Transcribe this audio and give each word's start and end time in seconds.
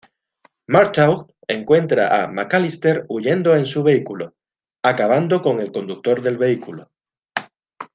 Murtaugh 0.69 1.27
encuentra 1.47 2.23
a 2.23 2.27
McAllister 2.27 3.05
huyendo 3.07 3.55
en 3.55 3.67
su 3.67 3.83
vehículo, 3.83 4.33
acabando 4.81 5.43
con 5.43 5.59
el 5.61 5.71
conductor 5.71 6.23
del 6.23 6.39
vehículo. 6.39 6.89